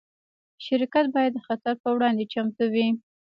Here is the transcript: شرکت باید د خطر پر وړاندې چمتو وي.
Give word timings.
شرکت 0.65 1.05
باید 1.15 1.31
د 1.35 1.39
خطر 1.47 1.73
پر 1.81 1.91
وړاندې 1.95 2.29
چمتو 2.33 2.65
وي. 2.73 2.87